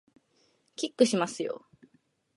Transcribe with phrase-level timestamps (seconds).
[0.75, 1.67] キックしますよ